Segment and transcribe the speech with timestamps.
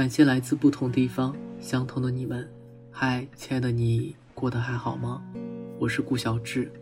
[0.00, 2.50] 感谢来自不同地方相同的你们。
[2.90, 5.22] 嗨，亲爱的你，过得还好吗？
[5.78, 6.72] 我是顾小志。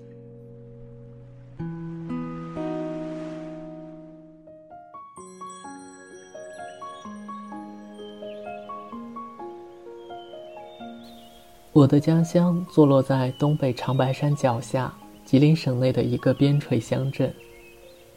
[11.72, 14.94] 我的家乡坐落在东北长白山脚下，
[15.24, 17.34] 吉林省内的一个边陲乡镇，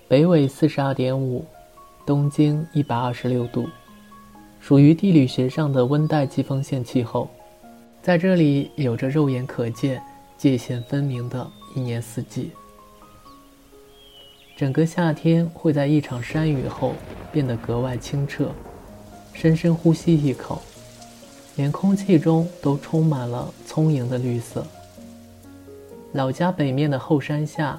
[0.07, 1.43] 北纬四十二点五，
[2.05, 3.67] 东经一百二十六度，
[4.61, 7.27] 属于地理学上的温带季风性气候。
[8.01, 10.01] 在这里，有着肉眼可见、
[10.37, 12.51] 界限分明的一年四季。
[14.55, 16.93] 整个夏天会在一场山雨后
[17.31, 18.51] 变得格外清澈，
[19.33, 20.61] 深深呼吸一口。
[21.57, 24.65] 连空气中都充满了聪颖的绿色。
[26.13, 27.77] 老家北面的后山下，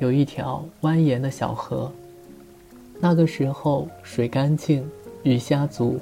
[0.00, 1.90] 有一条蜿蜒的小河。
[3.00, 4.86] 那个时候水干净，
[5.22, 5.98] 鱼虾足，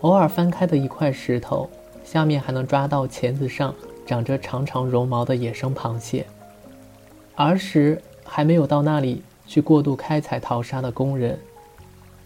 [0.00, 1.68] 偶尔翻开的一块石头，
[2.04, 3.74] 下面还能抓到钳子上
[4.06, 6.26] 长着长长绒毛的野生螃蟹。
[7.36, 11.38] 儿时还没有到那里去过度开采淘沙的工人，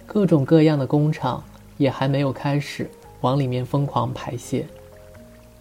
[0.07, 1.43] 各种各样的工厂
[1.77, 2.91] 也还没有开始。
[3.21, 4.67] 往里面疯狂排泄。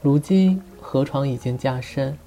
[0.02, 2.17] 如今河床已经加深，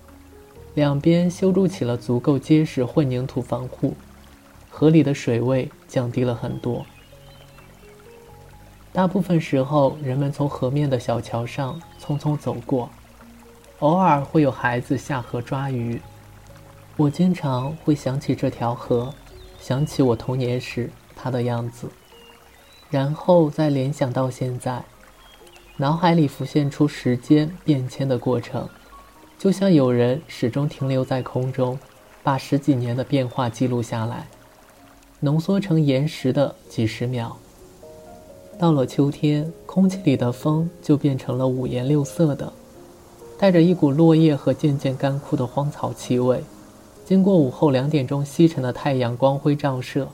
[0.72, 3.92] 两边修筑起了足够结实混凝土防护，
[4.70, 6.86] 河里的水位降低了很多。
[8.96, 12.88] 大部分时候，人们从河面的小桥上匆匆走过，
[13.80, 16.00] 偶尔会有孩子下河抓鱼。
[16.96, 19.12] 我经常会想起这条河，
[19.60, 21.90] 想起我童年时它的样子，
[22.88, 24.82] 然后再联想到现在。
[25.76, 28.66] 脑海里浮现出时间变迁的过程，
[29.38, 31.78] 就像有人始终停留在空中，
[32.22, 34.26] 把十几年的变化记录下来，
[35.20, 37.36] 浓缩成延时的几十秒。
[38.58, 42.52] 到了秋天，空气里的风就变成了五颜六色的，
[43.38, 46.42] 带着一股落叶和渐渐干枯的荒草气味，
[47.04, 50.08] 经过午后两点钟西沉的太阳光辉照射，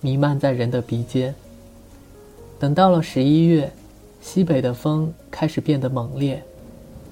[0.00, 1.34] 弥漫在人的鼻尖。
[2.58, 3.70] 等到了十一月。
[4.20, 6.42] 西北的风开始变得猛烈，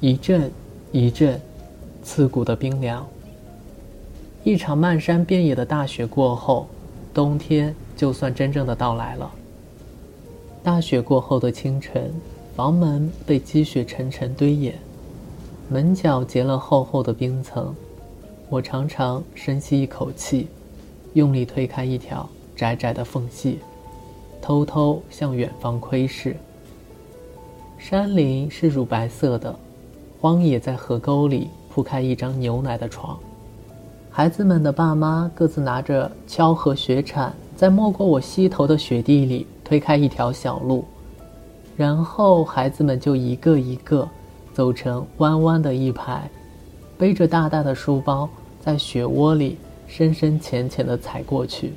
[0.00, 0.50] 一阵
[0.91, 1.41] 一阵，
[2.03, 3.06] 刺骨的冰凉。
[4.42, 6.66] 一场漫山遍野的大雪过后，
[7.15, 9.31] 冬天就算真正的到来了。
[10.66, 12.12] 大雪过后的清晨，
[12.56, 14.75] 房门被积雪沉沉堆掩，
[15.69, 17.72] 门角结了厚厚的冰层。
[18.49, 20.49] 我常常深吸一口气，
[21.12, 23.60] 用力推开一条窄窄的缝隙，
[24.43, 26.37] 偷偷向远方窥视。
[27.78, 29.54] 山林是乳白色的，
[30.21, 33.16] 荒野在河沟里铺开一张牛奶的床。
[34.10, 40.84] 孩子们的爸妈各自拿着锹和雪铲，在没过我膝头的雪地里推开一条小路，
[41.77, 44.09] 然后孩子们就一个一个
[44.54, 46.31] 走成弯弯的一排，
[46.97, 48.28] 背着大大的书包，
[48.60, 51.72] 在雪窝里深深浅浅地踩过去，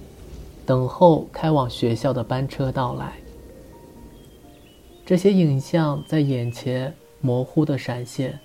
[0.67, 3.13] 等候开往学校的班车到来。
[5.03, 8.39] 这些影像在眼前模糊的闪现，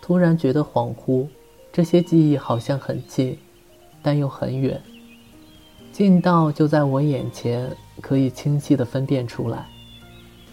[0.00, 1.26] 突然觉得恍惚。
[1.70, 3.38] 这些记忆好像很近，
[4.02, 4.80] 但又很远，
[5.98, 7.68] 近到就在我眼前，
[8.00, 9.66] 可以清晰的分辨出来。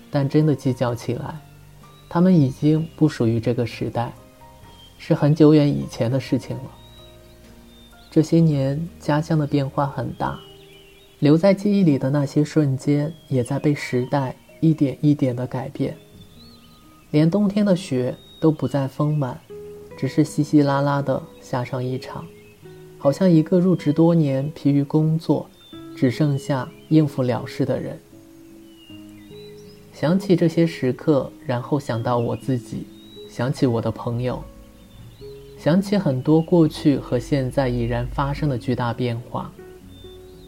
[0.10, 1.40] 但真的计较起来，
[2.10, 4.12] 他们已经不属于这个时代，
[4.98, 6.64] 是很久远以前的事情了。
[8.10, 10.40] 这些年，家乡的变化很大，
[11.20, 14.36] 留在记忆里的那些瞬间，也在被时代。
[14.62, 15.96] 一点一点的改变，
[17.12, 19.40] 连冬天的雪都不再丰满，
[19.96, 22.26] 只是稀稀拉拉的下上一场，
[22.98, 25.48] 好像一个入职多年、疲于工作，
[25.96, 28.00] 只剩下应付了事的人。
[29.94, 32.86] 想起这些时刻，然后想到我自己，
[33.30, 34.44] 想起我的朋友，
[35.58, 39.52] 想起很多过去和现在已然发生的巨大变化，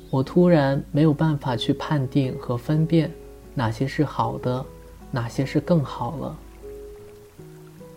[0.09, 3.11] 我突然没有办法去判定和分辨。
[3.53, 4.63] 哪些是好的，
[5.09, 6.37] 哪些是更好了？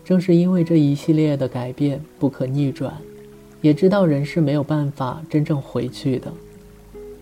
[0.05, 2.97] 正是因为这一系列的改变不可逆转，
[3.61, 6.33] 也知道人是没有办法真正回去的，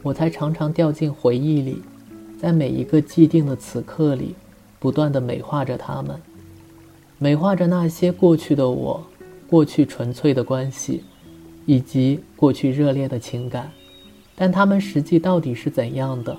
[0.02, 1.82] 我才常常掉进回忆里，
[2.40, 4.34] 在每一个既定的此刻里，
[4.78, 6.20] 不断的美化着他们，
[7.18, 9.04] 美化着那些过去的我，
[9.48, 11.02] 过去纯粹的关系，
[11.66, 13.70] 以及过去热烈的情感，
[14.34, 16.36] 但他们实际到底是怎样的，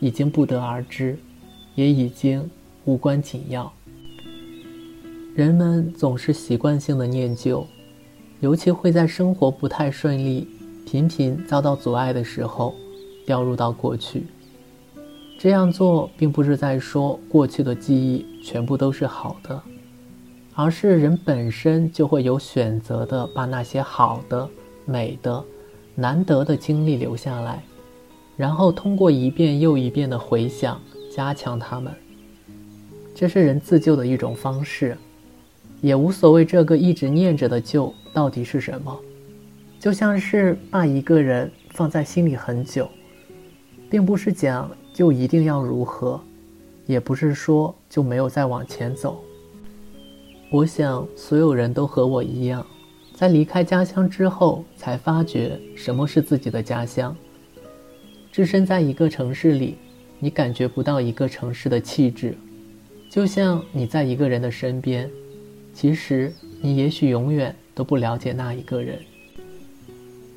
[0.00, 1.18] 已经不得而知。
[1.76, 2.48] 也已经
[2.84, 3.72] 无关紧要。
[5.34, 7.66] 人们总是习惯性的念旧，
[8.44, 10.46] 尤其会在生活不太顺利、
[10.84, 12.74] 频频遭到阻碍的时候，
[13.24, 14.26] 掉入到过去。
[15.38, 19.58] 这样做并不是在说过去的记忆全部都是好的，
[20.52, 24.46] 而是人本身就会有选择的把那些好的、
[24.84, 25.42] 美的、
[25.94, 27.64] 难得的经历留下来，
[28.36, 30.78] 然后通过一遍又一遍的回想，
[31.10, 31.90] 加强它们。
[33.14, 34.98] 这是人自救的一种方式，
[35.84, 38.98] 也无所谓这个一直念着的旧到底是什么，
[39.78, 42.88] 就像是把一个人放在心里很久，
[43.90, 44.70] 并不是讲。
[44.94, 46.20] 就一定要如何，
[46.86, 49.20] 也不是说就没有再往前走。
[50.52, 52.64] 我想所有人都和我一样，
[53.12, 57.14] 在离开家乡之后，才发觉什么是自己的家乡。
[58.30, 59.76] 置身在一个城市里，
[60.20, 62.38] 你感觉不到一个城市的气质，
[63.10, 65.10] 就像你在一个人的身边，
[65.74, 66.32] 其实
[66.62, 68.98] 你也许永远都不了解那一个人。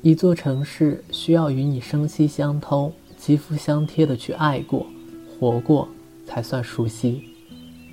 [0.02, 2.92] 一座城市需要与你声息相通。
[3.16, 4.86] 肌肤相贴的去爱过、
[5.28, 5.88] 活过，
[6.24, 7.24] 才算熟悉。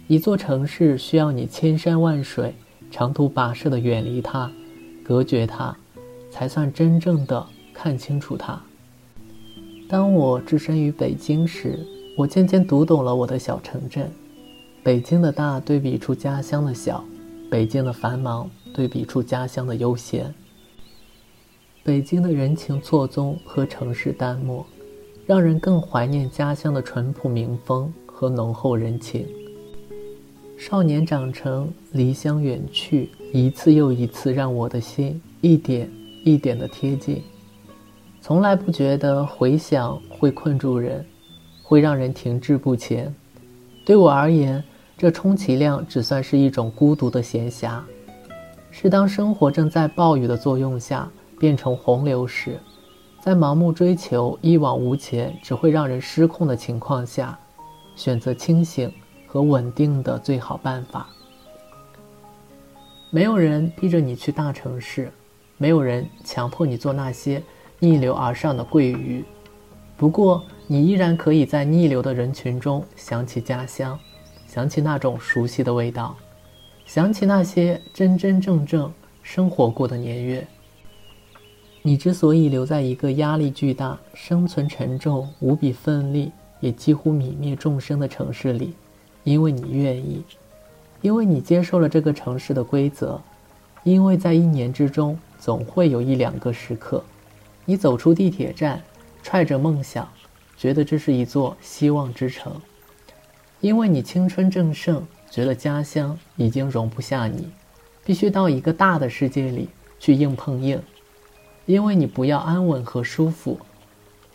[0.07, 2.53] 一座城市需要你千山万水、
[2.92, 4.51] 长途跋涉的远离它、
[5.03, 5.75] 隔绝它，
[6.30, 7.44] 才算真正的
[7.74, 8.62] 看清楚它。
[9.89, 11.80] 当我置身于北京时，
[12.15, 14.12] 我渐渐读懂了我的小城镇。
[14.83, 17.03] 北京的大对比出家乡的小，
[17.56, 20.36] 北京的繁忙对比出家乡的悠闲。
[21.84, 24.66] 北京的人情错综和城市淡漠。
[25.25, 29.25] 让人更怀念家乡的淳朴民风和浓厚人情。
[30.57, 35.90] 少年长成，离乡远去，一次又一次，让我的心一点
[36.25, 37.24] 一点的贴近。
[38.19, 41.04] 从来不觉得回想会困住人，
[41.63, 43.16] 会让人停滞不前。
[43.86, 44.62] 对我而言，
[44.97, 47.81] 这充其量只算是一种孤独的闲暇，
[48.71, 52.59] 是当生活正在暴雨的作用下变成洪流时。
[53.19, 57.38] 在盲目追求一往无前、只会让人失控的情况下，
[57.95, 58.89] 选择清醒
[59.25, 61.09] 和稳定的最好办法。
[63.09, 65.12] 没有人逼着你去大城市，
[65.57, 67.42] 没有人强迫你做那些
[67.80, 69.25] 逆流而上的鳜鱼。
[69.97, 73.97] 不过，你依然可以在逆流的人群中想起家乡，
[74.56, 76.16] 想起那种熟悉的味道，
[76.86, 78.90] 想起那些真真正正
[79.22, 80.48] 生活过的年月。
[81.81, 86.31] 你之所以留在一个压力巨大、生存沉重、无比奋力，
[86.62, 88.74] 也几乎泯灭众生的城市里，
[89.25, 90.24] 因为你愿意，
[91.02, 93.22] 因为你接受了这个城市的规则，
[93.84, 97.04] 因为在一年之中总会有一两个时刻，
[97.66, 98.81] 你走出地铁站，
[99.22, 100.07] 揣着梦想，
[100.56, 102.54] 觉得这是一座希望之城，
[103.66, 105.02] 因为你青春正盛，
[105.32, 107.50] 觉得家乡已经容不下你，
[108.06, 109.70] 必须到一个大的世界里
[110.00, 110.80] 去硬碰硬。
[111.66, 113.58] 因为你不要安稳和舒服，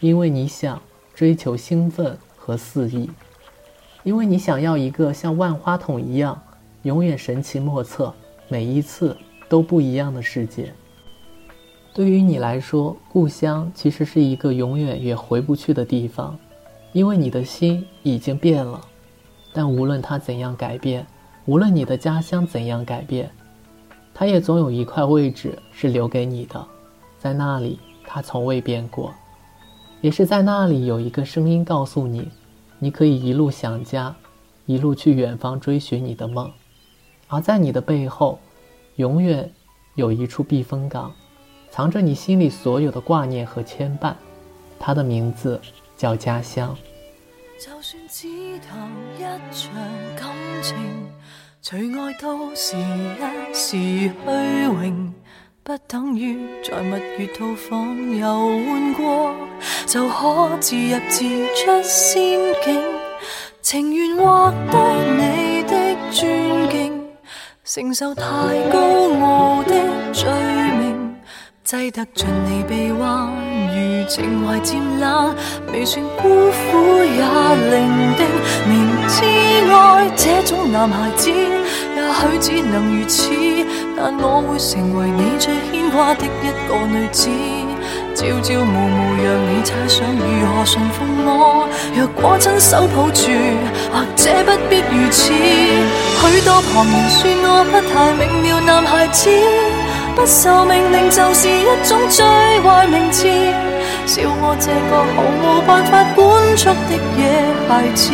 [0.01, 0.83] 因为你想
[1.15, 3.09] 追求兴奋和肆意，
[4.03, 6.43] 因为你想要一个像万花筒一样
[6.83, 8.13] 永远神奇莫测、
[8.49, 9.17] 每一次
[9.49, 10.73] 都不一样的世界。
[11.95, 16.37] 对于你来说，故乡其实是一个永远也回不去的地方，
[16.93, 18.89] 因为你的心已经变了。
[19.53, 21.07] 但无论它怎样改变，
[21.47, 23.31] 无论你的家乡怎样改变，
[24.15, 26.65] 它也总有一块位置是留给你的。
[27.19, 29.13] 在那里，他从未变过，
[30.01, 32.29] 也是在那里有一个声音告诉你，
[32.79, 34.15] 你可以一路想家，
[34.67, 36.51] 一路去远方追寻你的梦，
[37.29, 38.39] 而在你的背后，
[38.97, 39.53] 永远
[39.97, 41.13] 有一处避风港，
[41.71, 44.15] 藏着你心里所有的挂念和牵绊，
[44.79, 45.61] 它的名字
[45.97, 46.75] 叫家乡。
[47.61, 48.27] 就算只
[48.61, 49.71] 谈一场
[50.17, 50.31] 感
[50.63, 50.75] 情，
[51.61, 54.11] 除爱都是一时虚
[54.65, 55.13] 荣。
[55.63, 59.35] 不等于在蜜月套房游玩过，
[59.85, 61.23] 就可自入自
[61.55, 62.83] 出仙境。
[63.61, 67.07] 情愿获得你的尊敬，
[67.63, 68.25] 承受太
[68.73, 68.79] 高
[69.21, 69.75] 傲的
[70.15, 70.31] 罪，
[71.71, 73.31] 挤得进你臂弯，
[73.69, 75.33] 如情怀渐冷，
[75.73, 77.23] 未算孤苦也
[77.71, 77.87] 伶
[78.19, 78.27] 仃。
[78.67, 79.23] 明知
[79.73, 81.31] 爱这种男孩子。
[81.31, 83.31] 也许只能如此，
[83.97, 87.31] 但我会成为你最牵挂的一个女子。
[88.17, 91.69] 朝朝暮暮让你猜想如何驯服我。
[91.95, 93.31] 若果亲手抱住，
[93.93, 95.33] 或者不必如此。
[95.33, 99.31] 许多旁人说我不太明了，男孩子
[100.15, 102.25] 不受命令就是一种最
[102.61, 103.29] 坏名字
[104.07, 107.21] 笑我这个毫无办法管束的野
[107.69, 108.13] 孩子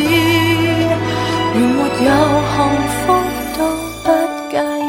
[1.53, 2.09] 连没有
[2.53, 2.55] 幸
[2.93, 3.03] 福
[3.57, 3.59] 都
[4.03, 4.05] 不
[4.51, 4.87] 介意。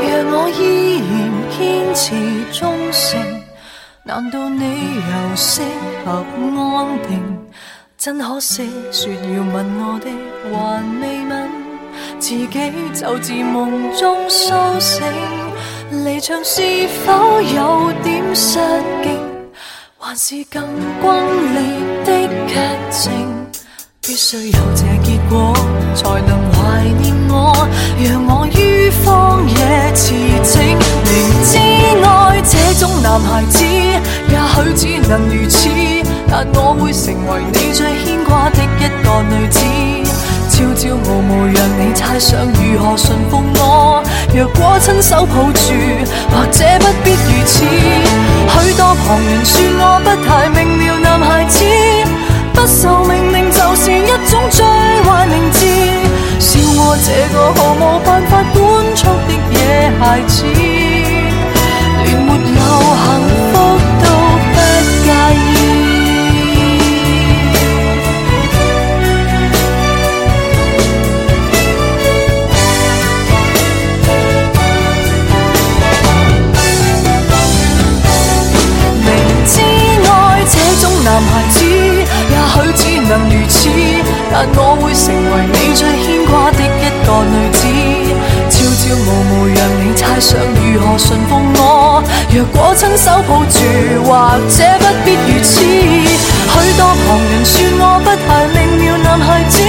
[0.00, 0.62] 若我依
[1.10, 1.12] 然
[1.50, 1.58] 坚
[1.94, 2.04] 持
[2.52, 2.58] 忠
[2.92, 3.37] 诚
[4.08, 5.60] 难道你又适
[6.02, 6.24] 合
[6.56, 7.22] 安定？
[7.98, 10.08] 真可惜，说要吻我的
[10.50, 11.50] 还未吻，
[12.18, 12.48] 自己
[12.94, 15.04] 就自梦中苏醒。
[16.06, 18.58] 离场是否有点失
[19.02, 19.20] 敬，
[19.98, 20.62] 还是更
[21.02, 21.12] 轰
[21.52, 21.60] 烈
[22.06, 22.54] 的剧
[22.90, 23.12] 情？
[24.00, 25.52] 必须有这结果，
[25.94, 27.52] 才能怀念我，
[28.02, 30.74] 让我于荒野驰骋。
[31.04, 31.58] 明知
[32.02, 33.64] 爱这种男孩子，
[34.64, 35.68] 許只能如此，
[36.28, 39.60] 但我会成为你最牵挂的一个女子。
[40.50, 44.02] 朝朝暮暮让你猜想如何驯服我，
[44.34, 45.72] 若果亲手抱住，
[46.30, 47.64] 或者不必如此。
[48.60, 51.64] 许多旁人说我不太明了，男孩子
[52.54, 53.38] 不受命令。
[53.50, 54.64] 就是一种最
[55.02, 55.66] 坏名字，
[56.38, 58.60] 笑我这个毫无办法管
[58.94, 60.44] 束的野孩子，
[90.98, 93.56] 如何馴服我，若果亲手抱住，
[94.04, 94.10] 或
[94.50, 95.54] 者不必如此。
[95.62, 99.62] 许多旁人说我不太明了，男孩子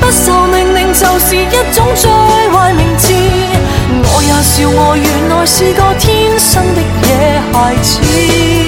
[0.00, 1.38] 不受命令就是一
[1.74, 2.08] 种最
[2.50, 3.12] 坏名字。
[4.08, 8.65] 我也笑我原来是个天生的野孩子。